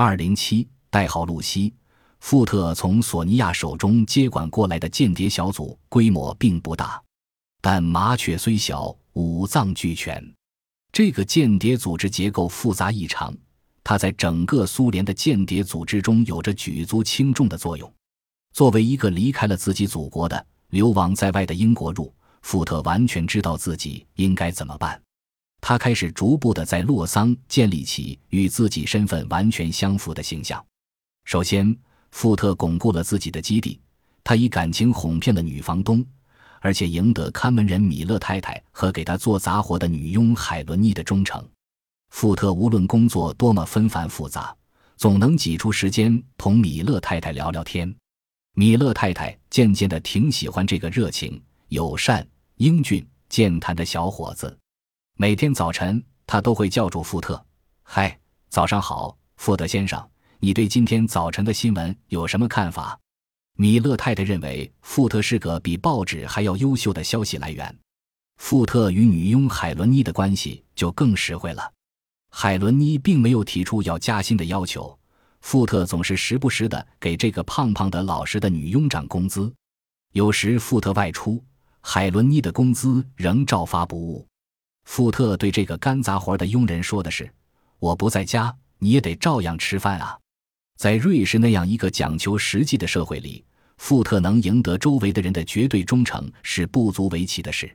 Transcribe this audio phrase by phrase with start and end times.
[0.00, 1.74] 二零七，代号露西。
[2.20, 7.02] 富特从索尼娅手中接管过来的间谍小组规模并不大，
[7.60, 10.24] 但麻雀虽小，五脏俱全。
[10.92, 13.36] 这个间谍组织结构复杂异常，
[13.82, 17.92] 它在整个苏联的间谍组织中有着举足轻重的作用。
[18.52, 25.02] 作为一个离开了自己祖国的流亡在外的英国入，富特完全知道自己应该怎么办。
[25.60, 30.64] 他开始逐步的在洛桑建立起与自己身份完全相符的形象。
[31.24, 31.76] 首先，
[32.10, 33.78] 富特巩固了自己的基地，
[34.24, 36.04] 他以感情哄骗了女房东，
[36.60, 41.46] 而且赢得看门人米勒太太和给他做杂活的女佣海伦妮的忠诚。
[42.10, 44.56] 富特无论工作多么纷繁复杂，
[44.96, 47.94] 总能挤出时间同米勒太太聊聊天。
[48.54, 54.56] 米勒太太渐渐的挺喜欢这个热情、友善、英俊、健谈的小伙子。
[55.20, 57.44] 每天早晨，他都会叫住富特
[57.82, 58.16] ：“嗨，
[58.50, 60.00] 早上好，富特先生。”
[60.38, 62.96] 你对今天早晨的新闻有什么看法？
[63.56, 67.76] 米勒太太认为富特是个比报纸还要优秀的消息来源。
[68.36, 71.68] 富特与女佣海伦妮的关系就更实惠了。
[72.30, 74.96] 海伦妮并没有提出要加薪的要求，
[75.40, 79.52] 富特总是时不时的给这个胖胖的老实的女佣涨工资。
[80.12, 81.42] 有时富特外出，
[81.80, 84.24] 海伦妮的工资仍照发不误。
[84.88, 87.30] 富特对这个干杂活的佣人说的是
[87.78, 90.18] ：“我不在家，你也得照样吃饭啊。”
[90.76, 93.44] 在瑞士那样一个讲求实际的社会里，
[93.76, 97.70] 富特能赢得周围的人的绝对忠诚是不足为奇的事。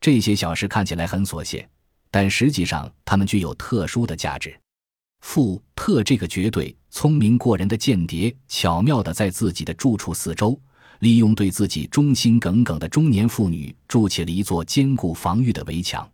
[0.00, 1.68] 这些小事看起来很琐屑，
[2.08, 4.56] 但实际上它们具有特殊的价值。
[5.22, 10.58] 富特这个绝对聪明过人的间谍，巧妙地在自己的住处四周，
[11.00, 16.08] 利用对自己忠心耿耿的中年妇女，筑起了一座坚固防御的围墙。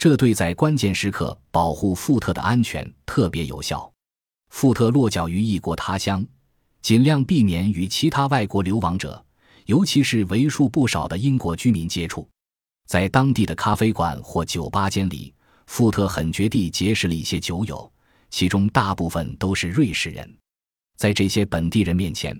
[0.00, 3.92] 这对在关键时刻保护富特的安全特别有效。
[4.48, 6.24] 富特落脚于异国他乡，
[6.80, 9.22] 尽量避免与其他外国流亡者，
[9.66, 12.26] 尤其是为数不少的英国居民接触。
[12.86, 15.34] 在当地的咖啡馆或酒吧间里，
[15.66, 17.92] 富特很绝地结识了一些酒友，
[18.30, 20.34] 其中大部分都是瑞士人。
[20.96, 22.34] 在这些本地人面前，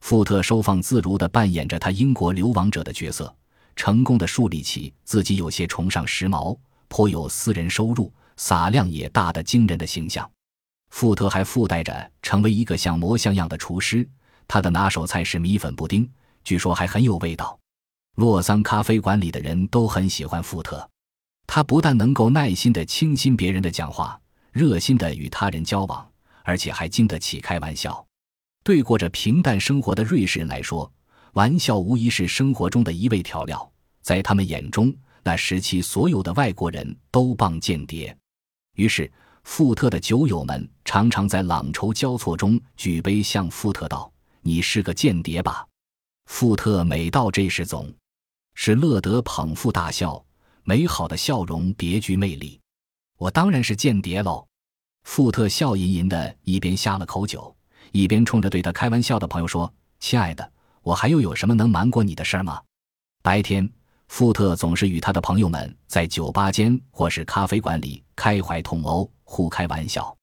[0.00, 3.32] 富特收放自如地扮演着他英国流亡者的角色，
[3.76, 6.58] 成功地树立起自己有些崇尚时髦、
[6.96, 10.30] 颇有私人收入、撒量也大的惊人的形象。
[10.90, 14.08] 富特还附带着成为一个像模像样的厨师，
[14.46, 16.08] 他的拿手菜是米粉布丁，
[16.44, 17.58] 据说还很有味道。
[18.14, 20.88] 洛桑咖啡馆里的人都很喜欢富特，
[21.48, 24.16] 他不但能够耐心地倾听别人的讲话，
[24.52, 26.08] 热心地与他人交往，
[26.44, 28.06] 而且还经得起开玩笑。
[28.62, 30.88] 对过着平淡生活的瑞士人来说，
[31.32, 33.68] 玩笑无疑是生活中的一味调料。
[34.00, 38.16] 在他们眼中，那时期所有的外国人都傍间谍，
[38.76, 39.10] 于是。
[39.46, 45.66] 富特的酒友们常常在朗筹交错中举杯向富特道：“你是个间谍吧？”
[46.24, 47.92] 富特每到这时总
[48.54, 50.24] 是乐得捧腹大笑，
[50.62, 52.58] 美好的笑容别具魅力。
[53.18, 54.46] 我当然是间谍喽！
[55.02, 57.54] 富特笑吟吟的，一边下了口酒，
[57.92, 59.70] 一边冲着对他开玩笑的朋友说
[60.00, 62.62] ：“亲爱的，我还又有什么能瞒过你的事儿吗？”
[63.22, 63.70] 白天。
[64.16, 70.16] 富特总是与他的朋友们在酒吧间或是咖啡馆里开怀痛殴、互开玩笑，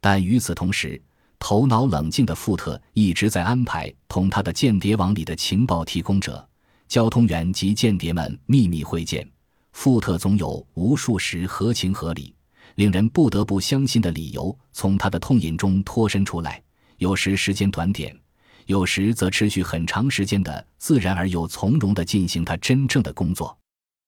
[0.00, 0.98] 但与此同时，
[1.38, 6.48] 头脑冷静的富特一直在安排同他的间谍网里的情报提供者、
[6.88, 9.30] 交通员及间谍们秘密会见。
[9.72, 12.34] 富特总有无数时合情合理、
[12.76, 16.62] 令人不得不相信的理由从他的痛饮中脱身出来，
[16.96, 18.18] 有时时间短点。
[18.66, 23.56] 有时则持续很长时间的自然而又从容地进行他真正的工作。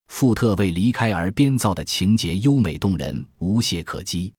[0.09, 4.33] 富特为离开而编造的情节优美动人，无懈可击。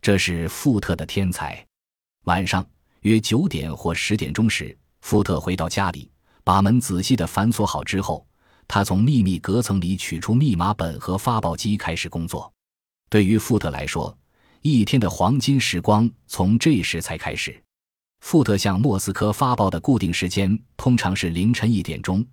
[0.00, 1.64] 这是富特的天才。
[2.24, 2.64] 晚上
[3.00, 6.10] 约九点或十点钟时，富特回到家里，
[6.44, 8.26] 把门仔细地反锁好之后，
[8.66, 12.50] 他从秘密隔层里取出密码本和发报机，开始工作。
[13.10, 14.16] 对于富特来说，
[14.62, 17.60] 一天的黄金时光从这时才开始。
[18.20, 22.24] 富特向莫斯科发报的固定时间通常是凌晨一点钟。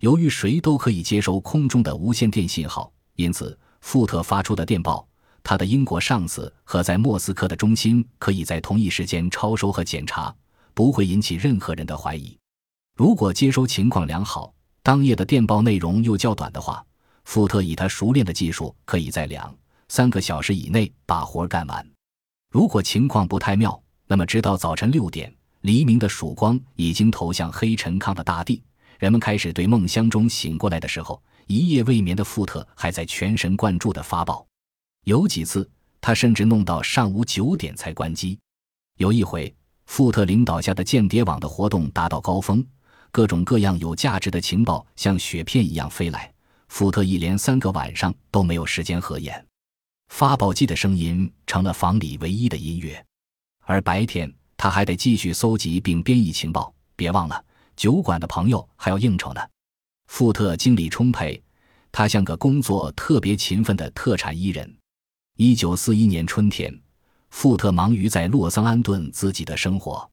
[0.00, 5.06] 由于谁都可以接收空中的无线电信号，因此富特发出的电报，
[5.42, 10.34] 他的英国上司和在莫斯科的中心可以在同一时间抄收和检查，
[10.74, 12.36] 不会引起任何人的怀疑。
[12.96, 14.52] 如果接收情况良好，
[14.82, 16.84] 当夜的电报内容又较短的话，
[17.24, 19.54] 富特以他熟练的技术，可以在两
[19.88, 21.86] 三个小时以内把活干完。
[22.50, 25.34] 如果情况不太妙，那么，直到早晨六点，
[25.64, 28.62] 黎明的曙光已经投向黑沉糠的大地，
[28.98, 34.46] 人们开始对梦乡中醒过来的时候，一夜未眠的富特还在全神贯注地发报。
[35.04, 35.66] 有几次，
[36.02, 38.38] 他甚至弄到上午九点才关机。
[38.98, 39.54] 有一回，
[39.86, 42.62] 富特领导下的间谍网的活动达到高峰，
[43.10, 46.30] 各种各样有价值的情报像雪片一样飞来。
[46.68, 49.42] 富特一连三个晚上都没有时间合眼，
[50.08, 53.02] 发报机的声音成了房里唯一的音乐，
[53.62, 54.30] 而白天
[54.64, 56.74] 他还得继续搜集并编译情报。
[56.96, 57.44] 别忘了，
[57.76, 59.40] 酒馆的朋友还要应酬呢。
[60.06, 61.38] 富特精力充沛，
[61.92, 64.74] 他像个工作特别勤奋的特产艺人。
[65.36, 66.74] 一九四一年春天，
[67.28, 70.08] 富特忙于在洛桑安顿自己的生活。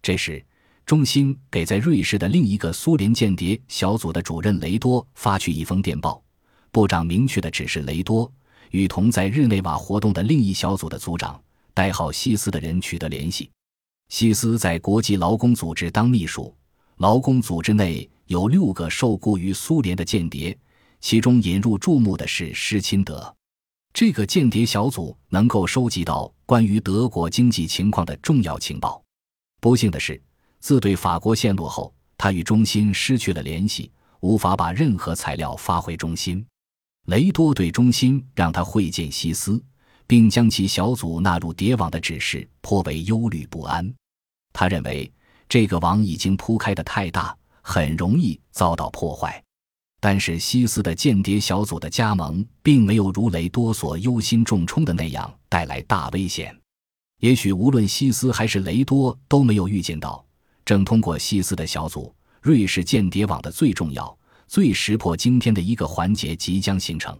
[0.00, 0.46] 这时，
[0.86, 6.22] 中心给在瑞士的另一个苏联间谍小组的主任雷多发去一封电报，
[6.70, 8.32] 部长明确的指示雷多
[8.70, 11.42] 与同在日内瓦活动的另一小组的组长
[11.74, 13.50] 代号西斯的人取得联系。
[14.08, 16.54] 西斯在国际劳工组织当秘书，
[16.96, 20.56] 劳工组织内有六个受雇于苏联的间谍，
[21.00, 23.34] 其中引入注目的是施钦德。
[23.92, 29.02] 这个间谍小组能够收集到关于德国经济情况的重要情报。
[29.60, 30.20] 不幸的是。
[30.60, 36.44] 自对法国陷落后，他与中心失去了联系，无法把任何材料发回中心。
[37.06, 39.62] 雷多对中心让他会见西斯，
[40.08, 43.94] 并将其小组纳入谍网的指示颇为忧虑不安。
[44.52, 45.12] 他认为
[45.48, 49.40] 这个网已经铺开的太大，很容易遭到破坏。
[50.00, 56.56] 但是西斯的间谍小组的加盟，并没有如雷多所忧心忡忡的那样带来大危险。
[57.20, 60.24] 也许无论西斯还是雷多都没有预见到。
[60.64, 64.16] 正通过西斯的小组，瑞士间谍网的最重要、
[64.46, 67.18] 最石破惊天的一个环节即将形成。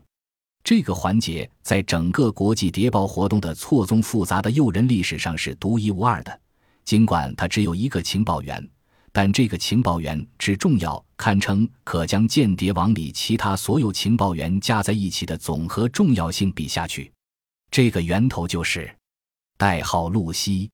[0.62, 6.40] 这个环节在整个国际谍报活动的错综复杂的诱人历史上是独一无二的。
[6.84, 8.68] 尽管它只有一个情报员，
[9.12, 17.12] 但这个情报员之重要，堪称可将间谍网里其他所有情报员加在一起的总和重要性比下去。
[17.70, 18.94] 这个源头就是
[19.56, 20.70] 代号露西。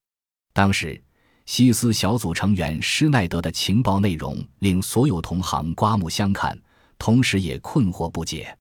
[0.53, 1.01] 当时。
[1.47, 6.59] 西斯小组成员施耐德的情报内容令所有同行刮目相看，
[6.97, 8.57] 同时也困惑不解。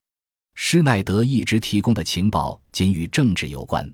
[0.54, 3.92] 施耐德一直提供的情报仅与政治有关，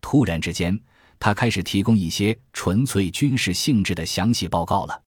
[0.00, 0.78] 突然之间，
[1.18, 5.02] 他开始提供一些纯粹军事性质的详细报告了。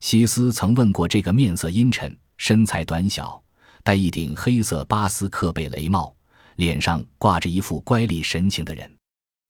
[0.00, 3.40] 西斯曾问过这个面色阴沉、身材短小、
[3.84, 6.14] 戴一顶黑色巴斯克贝雷帽、
[6.56, 8.92] 脸上挂着一副乖戾神情的人，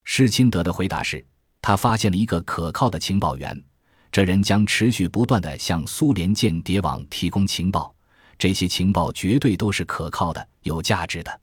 [0.05, 1.25] 施钦德的回答是。
[1.63, 3.65] 他发现了一个可靠的情报员，
[4.11, 7.95] 这人将持续不断地向苏联间谍网提供情报，
[8.39, 11.41] 这些情报绝对都是可靠的、有价值的。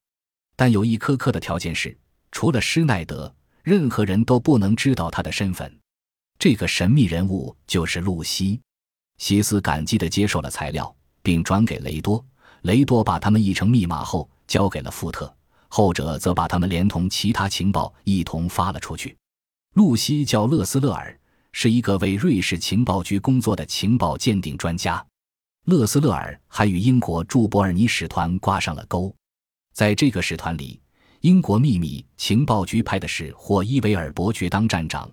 [0.55, 1.97] 但有一苛刻的条件是，
[2.31, 3.33] 除了施耐德，
[3.63, 5.73] 任何人都不能知道他的身份。
[6.37, 8.59] 这个神秘人物就是露西。
[9.17, 12.23] 西斯感激地接受了材料，并转给雷多。
[12.63, 15.33] 雷多把他们译成密码后交给了富特，
[15.69, 19.15] 后者则把他们连同其他情报一同发了出去。
[19.75, 21.17] 露西叫勒斯勒尔，
[21.53, 25.05] 是一个为瑞士情报局工作的情报鉴定专家。
[25.69, 29.15] 勒斯勒尔还与英国驻伯尔尼使团挂上了钩。
[29.71, 30.81] 在这个使团里，
[31.21, 35.07] 英国秘密情报局派的是霍伊维尔伯爵当站长，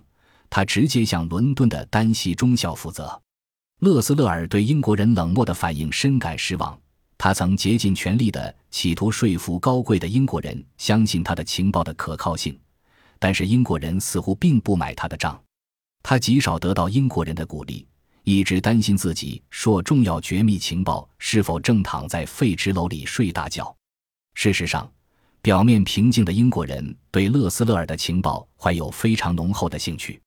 [0.49, 3.21] 他直接向伦敦的丹西中校负责。
[3.81, 6.75] 勒斯勒尔对英国人冷漠的反应深感失望，
[7.19, 12.59] 他曾竭尽全力地企图说服高贵的英国人相信他的情报的可靠性。
[13.19, 15.39] 但是英国人似乎并不买他的账，
[16.01, 17.85] 他极少得到英国人的鼓励，
[18.29, 23.73] 一直担心自己说重要绝密情报是否正躺在废纸篓里睡大觉。
[24.33, 24.91] 事实上，
[25.41, 30.21] 表面平静的英国人对勒斯勒尔的情报怀有非常浓厚的兴趣。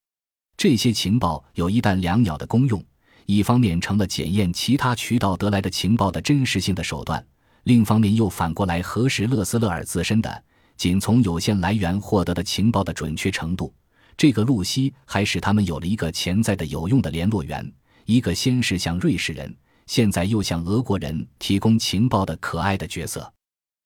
[0.57, 2.83] 这些情报有一弹两鸟的功用：
[3.27, 7.23] 一方面成了检验其他渠道得来的情报的真实性的手段，
[7.65, 10.45] 另一方面又反过来核实勒斯勒尔自身的。
[10.79, 13.75] 仅从有限来源获得的情报的准确程度，
[14.17, 17.71] 这个露西还使他们有了一个潜在的有用的联络员，
[18.05, 19.55] 一个先是向瑞士人，
[19.87, 23.33] 现在又向俄国人提供情报的可爱的角色。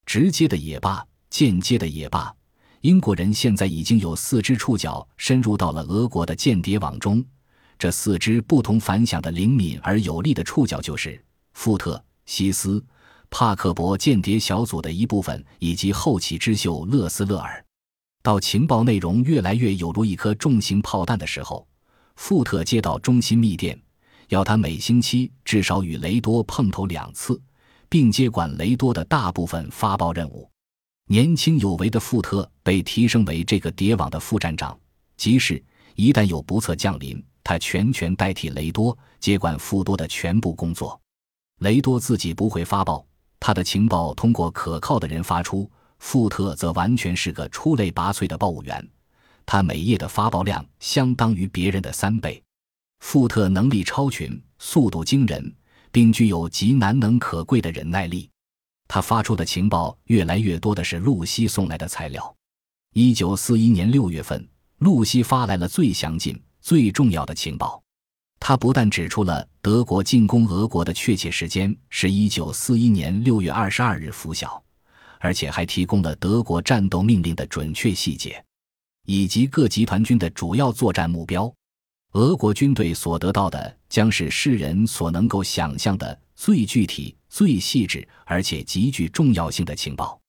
[0.06, 2.34] 直接的也罢，间接的也罢，
[2.82, 7.24] 英国人现在已经有四只触角深入到了俄国的间谍网中。
[7.78, 12.84] 这四只不同凡响的灵敏而有力的触角，就是富特、西斯。
[13.30, 17.64] 帕克伯间谍小组的一部分，以及后起之秀勒斯勒尔。
[18.22, 21.66] 到情报内容越来越有如一颗重型炮弹的时候，
[22.14, 23.76] 富特接到中心密电，
[24.34, 27.40] 要他每星期至少与雷多碰头两次，
[27.88, 30.50] 并接管雷多的大部分发报任务。
[31.06, 34.76] 年轻有为的富特被提升为这个谍网的副站长，
[35.16, 35.62] 即使
[35.94, 41.00] 一旦有不测降临，他全权代替雷多接管富多的全部工作。
[41.60, 43.06] 雷多自己不会发报。
[43.38, 48.90] 他的情报通过可靠的人发出，富特则完全是个出类拔萃的报务员。
[49.46, 52.42] 他每夜的发报量相当于别人的三倍。
[53.06, 55.54] 富特能力超群，速度惊人，
[55.92, 58.28] 并具有极难能可贵的忍耐力。
[58.88, 62.34] 他发出的情报越来越多的是露西送来的材料。
[62.94, 67.80] 一九四一年六月份，露西发来了最详尽、最重要的情报。
[68.40, 74.60] 他不但指出了德国进攻俄国的确切时间是一九四一年六月二十二日拂晓，
[75.20, 78.42] 而且还提供了德国战斗命令的准确细节，
[79.04, 81.54] 以及各集团军的主要作战目标。
[82.14, 90.20] 俄国军队所得到的将是世人所能够想象的最具体、最细致，而且极具重要性的情报。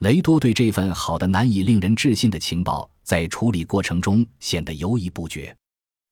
[0.00, 5.54] 雷多对这份好的难以令人置信的情报，在处理过程中显得犹豫不决。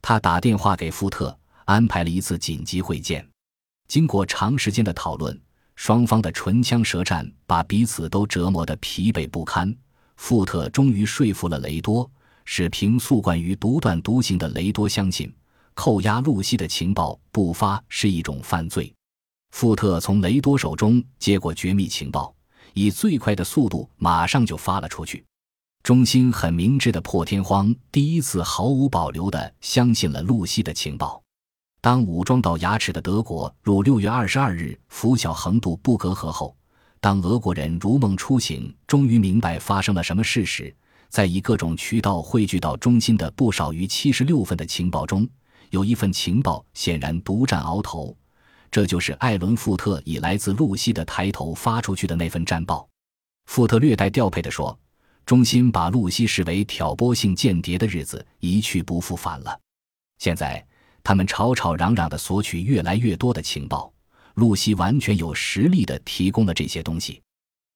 [0.03, 3.27] 他打电话给富特，安排了一次紧急会见。
[3.89, 5.39] 经过长时间的讨论，
[5.75, 9.75] 双方的唇枪舌战把彼此都折磨得疲惫不堪。
[10.17, 12.11] 富特终于说服了雷多。
[12.45, 15.33] 使平素惯于独断独行的雷多相信，
[15.75, 18.93] 扣押露西的情报不发是一种犯罪。
[19.53, 22.35] 富特从雷多手中接过绝密情报，
[22.73, 25.25] 以最快的速度马上就发了出去。
[25.83, 31.23] 中心很明智的破天荒，第一次毫无保留地相信了露西的情报。
[31.81, 36.57] 当武装到牙齿的德国入六月二十二日拂晓横渡布格河后，
[36.99, 40.75] 当俄国人如梦初醒，终于明白发生了什么事时，
[41.15, 45.25] 在以各种渠道汇聚到中心的不少于七十六份的情报中，
[45.71, 48.17] 有一份情报显然独占鳌头，
[48.69, 52.89] 这就是艾伦·富特以来自露西的抬头发出去的那份战报。
[53.47, 54.77] 富特略带调配地说
[55.25, 59.57] ：“中心把露西视为挑拨性间谍的日子一去不复返了。
[60.19, 60.67] 现在
[61.05, 63.95] 他们吵吵嚷嚷地索取越来越多的情报，
[64.35, 67.23] 露西完全有实力地提供了这些东西。